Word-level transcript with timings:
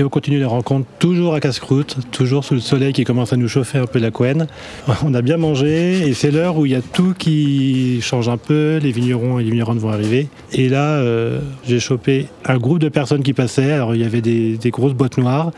Et 0.00 0.02
on 0.02 0.08
continue 0.08 0.38
les 0.38 0.46
rencontres 0.46 0.86
toujours 0.98 1.34
à 1.34 1.40
casse-croûte, 1.40 1.98
toujours 2.10 2.42
sous 2.42 2.54
le 2.54 2.60
soleil 2.60 2.94
qui 2.94 3.04
commence 3.04 3.34
à 3.34 3.36
nous 3.36 3.48
chauffer 3.48 3.76
un 3.76 3.84
peu 3.84 3.98
la 3.98 4.10
couenne. 4.10 4.46
On 5.04 5.12
a 5.12 5.20
bien 5.20 5.36
mangé 5.36 6.08
et 6.08 6.14
c'est 6.14 6.30
l'heure 6.30 6.56
où 6.56 6.64
il 6.64 6.72
y 6.72 6.74
a 6.74 6.80
tout 6.80 7.12
qui 7.12 8.00
change 8.00 8.30
un 8.30 8.38
peu. 8.38 8.78
Les 8.82 8.92
vignerons 8.92 9.38
et 9.38 9.44
les 9.44 9.50
vigneronnes 9.50 9.78
vont 9.78 9.90
arriver. 9.90 10.28
Et 10.54 10.70
là, 10.70 10.92
euh, 10.94 11.40
j'ai 11.68 11.80
chopé 11.80 12.28
un 12.46 12.56
groupe 12.56 12.78
de 12.78 12.88
personnes 12.88 13.22
qui 13.22 13.34
passaient. 13.34 13.72
Alors 13.72 13.94
il 13.94 14.00
y 14.00 14.04
avait 14.04 14.22
des, 14.22 14.56
des 14.56 14.70
grosses 14.70 14.94
boîtes 14.94 15.18
noires. 15.18 15.50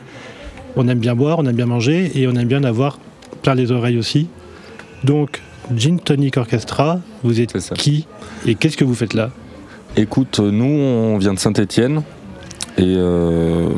On 0.74 0.88
aime 0.88 0.98
bien 0.98 1.14
boire, 1.14 1.38
on 1.38 1.46
aime 1.46 1.54
bien 1.54 1.66
manger 1.66 2.10
et 2.16 2.26
on 2.26 2.34
aime 2.34 2.48
bien 2.48 2.64
avoir 2.64 2.98
plein 3.42 3.54
les 3.54 3.70
oreilles 3.70 3.98
aussi. 3.98 4.26
Donc, 5.04 5.40
Gin 5.76 6.00
Tonic 6.00 6.36
Orchestra, 6.36 6.98
vous 7.22 7.40
êtes 7.40 7.56
ça. 7.60 7.76
qui 7.76 8.08
et 8.44 8.56
qu'est-ce 8.56 8.76
que 8.76 8.84
vous 8.84 8.96
faites 8.96 9.14
là? 9.14 9.30
Écoute, 9.96 10.40
nous, 10.40 10.64
on 10.64 11.16
vient 11.18 11.32
de 11.32 11.38
Saint-Étienne 11.38 12.02
et 12.76 12.96
euh, 12.96 13.68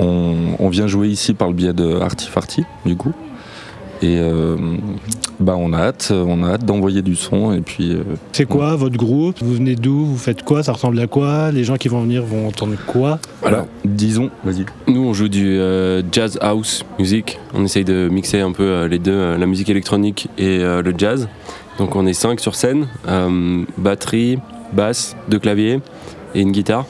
on, 0.00 0.56
on 0.58 0.68
vient 0.68 0.86
jouer 0.86 1.08
ici 1.08 1.34
par 1.34 1.48
le 1.48 1.54
biais 1.54 1.72
de 1.72 2.00
Artifarty, 2.00 2.64
du 2.84 2.96
coup. 2.96 3.12
Et 4.02 4.16
euh, 4.18 4.56
bah, 5.40 5.56
on 5.58 5.74
a 5.74 5.78
hâte, 5.78 6.10
on 6.10 6.42
a 6.42 6.52
hâte 6.52 6.64
d'envoyer 6.64 7.02
du 7.02 7.14
son 7.14 7.52
et 7.52 7.60
puis 7.60 7.92
euh, 7.92 8.02
C'est 8.32 8.46
quoi 8.46 8.74
votre 8.74 8.96
groupe? 8.96 9.36
Vous 9.42 9.52
venez 9.52 9.76
d'où? 9.76 10.06
Vous 10.06 10.16
faites 10.16 10.42
quoi? 10.42 10.62
Ça 10.62 10.72
ressemble 10.72 10.98
à 11.00 11.06
quoi? 11.06 11.52
Les 11.52 11.64
gens 11.64 11.76
qui 11.76 11.88
vont 11.88 12.00
venir 12.00 12.24
vont 12.24 12.48
entendre 12.48 12.76
quoi? 12.86 13.18
Alors, 13.44 13.66
disons, 13.84 14.30
vas-y. 14.42 14.64
Nous, 14.88 15.02
on 15.02 15.12
joue 15.12 15.28
du 15.28 15.58
euh, 15.58 16.00
jazz 16.10 16.38
house 16.40 16.82
music. 16.98 17.38
On 17.52 17.62
essaye 17.62 17.84
de 17.84 18.08
mixer 18.10 18.40
un 18.40 18.52
peu 18.52 18.62
euh, 18.62 18.88
les 18.88 18.98
deux, 18.98 19.12
euh, 19.12 19.36
la 19.36 19.44
musique 19.44 19.68
électronique 19.68 20.28
et 20.38 20.60
euh, 20.60 20.80
le 20.80 20.94
jazz. 20.96 21.28
Donc, 21.78 21.94
on 21.94 22.06
est 22.06 22.14
cinq 22.14 22.40
sur 22.40 22.54
scène 22.54 22.88
euh, 23.06 23.64
batterie, 23.76 24.38
basse, 24.72 25.14
deux 25.28 25.38
claviers 25.38 25.80
et 26.34 26.40
une 26.40 26.52
guitare. 26.52 26.86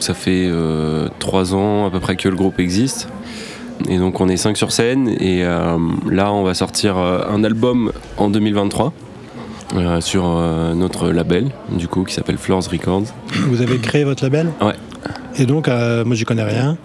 Ça 0.00 0.14
fait 0.14 0.46
euh, 0.50 1.08
trois 1.18 1.54
ans 1.54 1.86
à 1.86 1.90
peu 1.90 2.00
près 2.00 2.16
que 2.16 2.28
le 2.28 2.36
groupe 2.36 2.58
existe. 2.60 3.08
Et 3.88 3.98
donc, 3.98 4.20
on 4.20 4.28
est 4.28 4.36
cinq 4.36 4.56
sur 4.56 4.70
scène. 4.72 5.08
Et 5.20 5.44
euh, 5.44 5.76
là, 6.10 6.32
on 6.32 6.42
va 6.44 6.54
sortir 6.54 6.96
euh, 6.98 7.22
un 7.28 7.42
album 7.44 7.90
en 8.18 8.28
2023. 8.30 8.92
euh, 9.76 10.00
sur 10.00 10.24
euh, 10.26 10.74
notre 10.74 11.08
label 11.08 11.50
du 11.76 11.88
coup 11.88 12.04
qui 12.04 12.14
s'appelle 12.14 12.36
Floors 12.38 12.62
Records 12.70 13.04
Vous 13.48 13.60
avez 13.62 13.78
créé 13.78 14.04
votre 14.04 14.22
label? 14.22 14.48
Ouais. 14.60 14.74
Et 15.36 15.46
donc, 15.46 15.66
euh, 15.66 16.04
moi 16.04 16.14
j'y 16.14 16.24
connais 16.24 16.44
rien. 16.44 16.76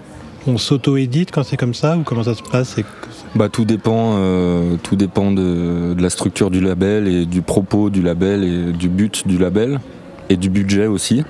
On 0.47 0.57
s'auto-édite 0.57 1.31
quand 1.31 1.43
c'est 1.43 1.57
comme 1.57 1.73
ça 1.75 1.97
ou 1.97 2.01
comment 2.03 2.23
ça 2.23 2.33
se 2.33 2.41
passe? 2.41 2.77
Bah, 3.35 3.49
tout 3.49 3.65
dépend, 3.65 4.15
euh, 4.17 4.75
tout 4.81 4.95
dépend 4.95 5.31
de, 5.31 5.93
de 5.93 6.01
la 6.01 6.09
structure 6.09 6.49
du 6.49 6.61
label 6.61 7.07
et 7.07 7.25
du 7.27 7.41
propos 7.43 7.89
du 7.91 8.01
label 8.01 8.43
et 8.43 8.71
du 8.71 8.89
but 8.89 9.27
du 9.27 9.37
label 9.37 9.79
et 10.29 10.37
du 10.37 10.49
budget 10.49 10.85
aussi. 10.85 11.23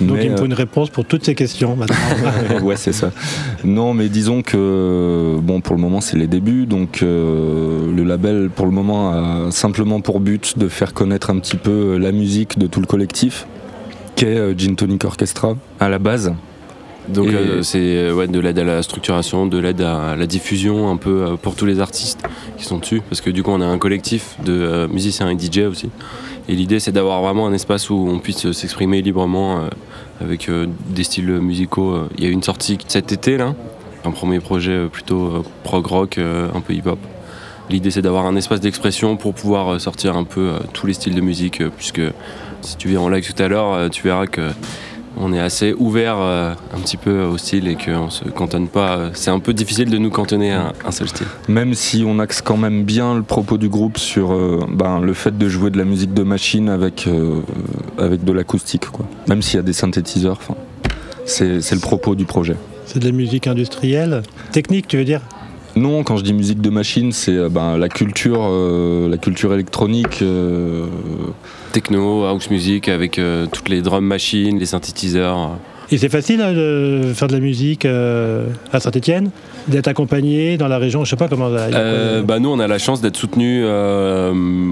Donc 0.00 0.16
Mais, 0.16 0.24
il 0.24 0.30
me 0.32 0.36
faut 0.36 0.42
euh, 0.42 0.46
une 0.46 0.54
réponse 0.54 0.90
pour 0.90 1.04
toutes 1.04 1.24
ces 1.24 1.34
questions 1.34 1.76
maintenant. 1.76 1.96
ouais, 2.62 2.76
c'est 2.76 2.92
ça. 2.92 3.10
Non, 3.64 3.94
mais 3.94 4.08
disons 4.08 4.42
que 4.42 5.36
bon, 5.40 5.60
pour 5.60 5.74
le 5.74 5.80
moment, 5.80 6.00
c'est 6.00 6.16
les 6.16 6.26
débuts. 6.26 6.66
Donc, 6.66 7.02
euh, 7.02 7.92
le 7.94 8.04
label, 8.04 8.50
pour 8.50 8.66
le 8.66 8.72
moment, 8.72 9.10
a 9.10 9.50
simplement 9.50 10.00
pour 10.00 10.20
but 10.20 10.58
de 10.58 10.68
faire 10.68 10.92
connaître 10.92 11.30
un 11.30 11.38
petit 11.38 11.56
peu 11.56 11.96
la 11.96 12.12
musique 12.12 12.58
de 12.58 12.66
tout 12.66 12.80
le 12.80 12.86
collectif, 12.86 13.46
qu'est 14.16 14.36
euh, 14.36 14.54
Gin 14.56 14.76
Tonic 14.76 15.04
Orchestra 15.04 15.56
à 15.80 15.88
la 15.88 15.98
base. 15.98 16.32
Donc 17.08 17.28
euh, 17.28 17.62
c'est 17.62 17.80
euh, 17.80 18.14
ouais, 18.14 18.28
de 18.28 18.38
l'aide 18.38 18.58
à 18.58 18.64
la 18.64 18.82
structuration, 18.82 19.46
de 19.46 19.58
l'aide 19.58 19.80
à 19.80 20.14
la 20.16 20.26
diffusion 20.26 20.88
un 20.88 20.96
peu 20.96 21.24
euh, 21.24 21.36
pour 21.36 21.56
tous 21.56 21.66
les 21.66 21.80
artistes 21.80 22.22
qui 22.56 22.64
sont 22.64 22.78
dessus, 22.78 23.02
parce 23.08 23.20
que 23.20 23.30
du 23.30 23.42
coup 23.42 23.50
on 23.50 23.60
a 23.60 23.66
un 23.66 23.78
collectif 23.78 24.36
de 24.44 24.52
euh, 24.52 24.88
musiciens 24.88 25.28
et 25.28 25.38
DJ 25.38 25.60
aussi. 25.60 25.90
Et 26.48 26.54
l'idée 26.54 26.80
c'est 26.80 26.92
d'avoir 26.92 27.22
vraiment 27.22 27.46
un 27.46 27.52
espace 27.52 27.88
où 27.90 28.08
on 28.08 28.18
puisse 28.18 28.50
s'exprimer 28.52 29.00
librement 29.00 29.58
euh, 29.58 29.68
avec 30.20 30.48
euh, 30.48 30.66
des 30.88 31.04
styles 31.04 31.30
musicaux. 31.30 32.08
Il 32.18 32.24
y 32.24 32.26
a 32.26 32.30
eu 32.30 32.32
une 32.32 32.42
sortie 32.42 32.78
cet 32.88 33.12
été 33.12 33.36
là, 33.36 33.54
un 34.04 34.10
premier 34.10 34.40
projet 34.40 34.72
euh, 34.72 34.88
plutôt 34.88 35.44
prog 35.62 35.86
rock, 35.86 36.18
un 36.18 36.60
peu 36.60 36.74
hip 36.74 36.86
hop. 36.86 36.98
L'idée 37.70 37.90
c'est 37.90 38.02
d'avoir 38.02 38.26
un 38.26 38.36
espace 38.36 38.60
d'expression 38.60 39.16
pour 39.16 39.34
pouvoir 39.34 39.80
sortir 39.80 40.16
un 40.16 40.24
peu 40.24 40.54
tous 40.72 40.86
les 40.86 40.94
styles 40.94 41.14
de 41.14 41.20
musique, 41.20 41.62
puisque 41.76 42.02
si 42.60 42.76
tu 42.76 42.88
viens 42.88 43.00
en 43.00 43.08
live 43.08 43.32
tout 43.32 43.40
à 43.40 43.48
l'heure, 43.48 43.88
tu 43.90 44.02
verras 44.02 44.26
que 44.26 44.50
on 45.16 45.32
est 45.32 45.38
assez 45.40 45.74
ouvert 45.78 46.16
euh, 46.18 46.54
un 46.74 46.80
petit 46.80 46.96
peu 46.96 47.22
au 47.24 47.36
style 47.38 47.68
et 47.68 47.76
qu'on 47.76 48.10
se 48.10 48.24
cantonne 48.24 48.68
pas. 48.68 48.96
euh, 48.96 49.10
C'est 49.14 49.30
un 49.30 49.38
peu 49.40 49.52
difficile 49.52 49.90
de 49.90 49.98
nous 49.98 50.10
cantonner 50.10 50.52
à 50.52 50.72
un 50.84 50.90
seul 50.90 51.08
style. 51.08 51.26
Même 51.48 51.74
si 51.74 52.04
on 52.06 52.18
axe 52.18 52.40
quand 52.42 52.56
même 52.56 52.84
bien 52.84 53.14
le 53.14 53.22
propos 53.22 53.58
du 53.58 53.68
groupe 53.68 53.98
sur 53.98 54.32
euh, 54.32 54.64
ben, 54.70 55.00
le 55.00 55.12
fait 55.14 55.36
de 55.36 55.48
jouer 55.48 55.70
de 55.70 55.78
la 55.78 55.84
musique 55.84 56.14
de 56.14 56.22
machine 56.22 56.68
avec, 56.68 57.06
euh, 57.06 57.40
avec 57.98 58.24
de 58.24 58.32
l'acoustique. 58.32 58.86
quoi. 58.88 59.06
Même 59.28 59.42
s'il 59.42 59.56
y 59.56 59.60
a 59.60 59.62
des 59.62 59.72
synthétiseurs, 59.72 60.38
c'est 61.24 61.44
le 61.72 61.80
propos 61.80 62.14
du 62.14 62.24
projet. 62.24 62.56
c'est 62.86 62.98
de 62.98 63.04
la 63.06 63.12
musique 63.12 63.46
industrielle 63.46 64.22
Technique, 64.50 64.88
tu 64.88 64.96
veux 64.96 65.04
dire? 65.04 65.20
Non, 65.74 66.04
quand 66.04 66.18
je 66.18 66.22
dis 66.22 66.34
musique 66.34 66.60
de 66.60 66.68
machine, 66.68 67.12
c'est 67.12 67.34
euh, 67.34 67.48
ben, 67.48 67.78
la 67.78 67.88
culture, 67.88 68.42
euh, 68.42 69.08
la 69.08 69.16
culture 69.16 69.54
électronique. 69.54 70.20
euh, 70.20 70.86
Techno, 71.72 72.24
house 72.26 72.50
music 72.50 72.90
avec 72.90 73.18
toutes 73.50 73.70
les 73.70 73.80
drum 73.80 74.04
machines, 74.04 74.58
les 74.58 74.66
synthétiseurs. 74.66 75.56
Et 75.90 75.98
c'est 75.98 76.08
facile 76.08 76.40
hein, 76.40 76.52
de 76.52 77.12
faire 77.14 77.28
de 77.28 77.32
la 77.34 77.40
musique 77.40 77.84
euh, 77.84 78.46
à 78.72 78.80
Saint-Etienne 78.80 79.30
D'être 79.68 79.88
accompagné 79.88 80.56
dans 80.56 80.68
la 80.68 80.78
région 80.78 81.04
Je 81.04 81.10
sais 81.10 81.16
pas 81.16 81.28
comment. 81.28 81.48
quoi, 81.48 81.58
Euh, 81.60 81.70
euh, 81.74 82.22
bah 82.22 82.38
nous 82.38 82.48
on 82.50 82.58
a 82.58 82.66
la 82.66 82.78
chance 82.78 83.00
d'être 83.00 83.16
soutenu 83.16 83.64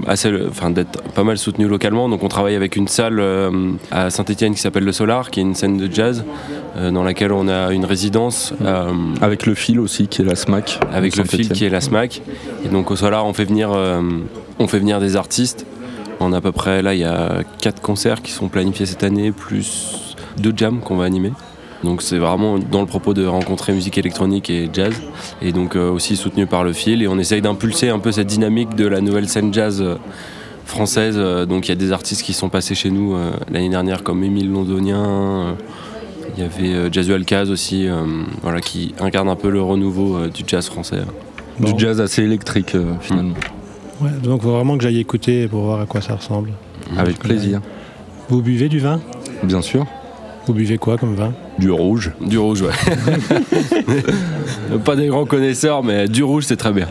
assez 0.07 0.31
enfin 0.49 0.69
d'être 0.71 1.01
pas 1.13 1.23
mal 1.23 1.37
soutenu 1.37 1.67
localement 1.67 2.09
donc 2.09 2.23
on 2.23 2.27
travaille 2.27 2.55
avec 2.55 2.75
une 2.75 2.87
salle 2.87 3.19
euh, 3.19 3.71
à 3.91 4.09
Saint-Étienne 4.09 4.53
qui 4.53 4.61
s'appelle 4.61 4.83
le 4.83 4.91
Solar 4.91 5.29
qui 5.31 5.39
est 5.39 5.43
une 5.43 5.55
scène 5.55 5.77
de 5.77 5.93
jazz 5.93 6.23
euh, 6.77 6.91
dans 6.91 7.03
laquelle 7.03 7.31
on 7.33 7.47
a 7.47 7.71
une 7.73 7.85
résidence 7.85 8.53
euh, 8.61 8.91
avec 9.21 9.45
le 9.45 9.55
fil 9.55 9.79
aussi, 9.79 10.07
qui 10.07 10.21
est 10.21 10.25
la 10.25 10.35
SMAC. 10.35 10.79
avec 10.93 11.17
le 11.17 11.25
fil 11.25 11.49
qui 11.49 11.65
est 11.65 11.69
la 11.69 11.81
SMAC. 11.81 12.21
Et 12.65 12.69
donc 12.69 12.91
au 12.91 12.95
Solar, 12.95 13.25
on 13.25 13.33
fait 13.33 13.43
venir, 13.43 13.71
euh, 13.73 13.99
on 14.57 14.67
fait 14.67 14.79
venir 14.79 14.99
des 15.01 15.17
artistes. 15.17 15.65
On 16.21 16.31
a 16.31 16.37
à 16.37 16.41
peu 16.41 16.53
près, 16.53 16.81
là, 16.81 16.93
il 16.93 17.01
y 17.01 17.03
a 17.03 17.43
quatre 17.59 17.81
concerts 17.81 18.21
qui 18.21 18.31
sont 18.31 18.47
planifiés 18.47 18.85
cette 18.85 19.03
année, 19.03 19.31
plus 19.33 20.10
deux 20.37 20.53
jams 20.55 20.79
qu'on 20.79 20.95
va 20.97 21.05
animer. 21.05 21.31
Donc 21.83 22.01
c'est 22.03 22.19
vraiment 22.19 22.59
dans 22.59 22.81
le 22.81 22.85
propos 22.87 23.13
de 23.15 23.25
rencontrer 23.25 23.73
musique 23.73 23.97
électronique 23.97 24.49
et 24.49 24.69
jazz. 24.71 24.93
Et 25.41 25.51
donc 25.51 25.75
euh, 25.75 25.89
aussi 25.91 26.15
soutenu 26.15 26.45
par 26.45 26.63
le 26.63 26.73
fil. 26.73 27.01
Et 27.01 27.07
on 27.07 27.17
essaye 27.17 27.41
d'impulser 27.41 27.89
un 27.89 27.99
peu 27.99 28.11
cette 28.11 28.27
dynamique 28.27 28.75
de 28.75 28.85
la 28.87 29.01
nouvelle 29.01 29.27
scène 29.27 29.51
jazz 29.53 29.81
euh, 29.81 29.95
française. 30.65 31.15
Euh, 31.17 31.45
Donc 31.47 31.67
il 31.67 31.69
y 31.69 31.71
a 31.71 31.75
des 31.75 31.91
artistes 31.91 32.21
qui 32.23 32.33
sont 32.33 32.49
passés 32.49 32.75
chez 32.75 32.91
nous 32.91 33.15
euh, 33.15 33.31
l'année 33.51 33.69
dernière 33.69 34.03
comme 34.03 34.23
Émile 34.23 34.51
Londonien. 34.51 35.55
il 36.37 36.43
y 36.43 36.45
avait 36.45 36.73
euh, 36.75 36.91
Jazzu 36.91 37.13
Alcaz 37.13 37.49
aussi, 37.49 37.87
euh, 37.87 38.03
voilà, 38.43 38.61
qui 38.61 38.93
incarne 38.99 39.27
un 39.29 39.35
peu 39.35 39.49
le 39.49 39.61
renouveau 39.61 40.17
euh, 40.17 40.27
du 40.29 40.43
jazz 40.45 40.67
français. 40.67 41.01
Du 41.59 41.71
jazz 41.77 41.99
assez 41.99 42.21
électrique 42.23 42.75
euh, 42.75 42.93
finalement. 43.01 43.35
ouais, 44.01 44.11
donc 44.23 44.41
faut 44.43 44.51
vraiment 44.51 44.77
que 44.77 44.83
j'aille 44.83 44.99
écouter 44.99 45.47
pour 45.47 45.63
voir 45.63 45.81
à 45.81 45.85
quoi 45.87 46.01
ça 46.01 46.15
ressemble. 46.15 46.51
Avec 46.97 47.17
plaisir, 47.19 47.59
Vous 48.29 48.41
buvez 48.43 48.69
du 48.69 48.79
vin? 48.79 48.99
Bien 49.43 49.61
sûr. 49.61 49.85
Vous 50.47 50.53
buvez 50.53 50.77
quoi 50.77 50.97
comme 50.97 51.15
vin? 51.15 51.33
Du 51.59 51.71
rouge. 51.71 52.11
Du 52.19 52.37
rouge, 52.37 52.63
ouais. 52.63 52.73
Pas 54.85 54.95
des 54.95 55.07
grands 55.07 55.25
connaisseurs, 55.25 55.83
mais 55.83 56.07
du 56.07 56.23
rouge, 56.23 56.45
c'est 56.47 56.55
très 56.55 56.73
bien. 56.73 56.87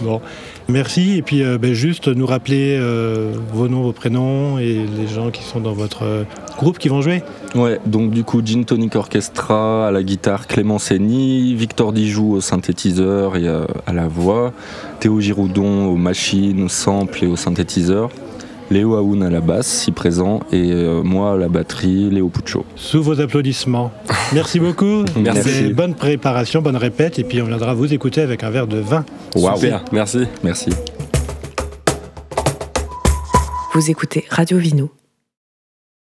Bon, 0.00 0.20
merci. 0.68 1.16
Et 1.16 1.22
puis, 1.22 1.42
euh, 1.42 1.58
ben, 1.58 1.72
juste 1.72 2.08
nous 2.08 2.26
rappeler 2.26 2.76
euh, 2.80 3.32
vos 3.52 3.68
noms, 3.68 3.82
vos 3.82 3.92
prénoms 3.92 4.58
et 4.58 4.84
les 4.98 5.06
gens 5.06 5.30
qui 5.30 5.44
sont 5.44 5.60
dans 5.60 5.74
votre 5.74 6.02
euh, 6.02 6.24
groupe 6.58 6.78
qui 6.78 6.88
vont 6.88 7.00
jouer. 7.00 7.22
Ouais, 7.54 7.80
donc 7.86 8.10
du 8.10 8.24
coup, 8.24 8.42
Gin 8.44 8.64
Tonic 8.64 8.94
Orchestra 8.96 9.88
à 9.88 9.90
la 9.90 10.02
guitare, 10.02 10.46
Clément 10.46 10.78
Sény, 10.78 11.54
Victor 11.54 11.92
Dijoux 11.92 12.34
au 12.34 12.40
synthétiseur 12.40 13.36
et 13.36 13.48
euh, 13.48 13.64
à 13.86 13.92
la 13.92 14.08
voix, 14.08 14.52
Théo 15.00 15.20
Giroudon 15.20 15.86
aux 15.86 15.96
machines, 15.96 16.62
aux 16.62 16.68
samples 16.68 17.24
et 17.24 17.26
au 17.26 17.36
synthétiseur, 17.36 18.10
Léo 18.70 18.96
Aoun 18.96 19.22
à 19.22 19.30
la 19.30 19.40
basse, 19.40 19.66
si 19.66 19.92
présent, 19.92 20.40
et 20.52 20.72
euh, 20.72 21.02
moi 21.02 21.32
à 21.32 21.36
la 21.36 21.48
batterie, 21.48 22.10
Léo 22.10 22.28
Puccio. 22.28 22.64
Sous 22.76 23.02
vos 23.02 23.20
applaudissements. 23.20 23.90
Merci 24.34 24.60
beaucoup. 24.60 25.04
Merci. 25.16 25.66
Et 25.66 25.72
Bonne 25.72 25.94
préparation, 25.94 26.60
bonne 26.60 26.76
répète. 26.76 27.18
Et 27.18 27.24
puis, 27.24 27.40
on 27.40 27.46
viendra 27.46 27.74
vous 27.74 27.92
écouter 27.92 28.20
avec 28.20 28.44
un 28.44 28.50
verre 28.50 28.66
de 28.66 28.78
vin. 28.78 29.04
Waouh. 29.34 29.56
Super, 29.56 29.84
merci. 29.92 30.26
Merci. 30.42 30.70
Vous 33.74 33.90
écoutez 33.90 34.24
Radio 34.28 34.58
Vino, 34.58 34.90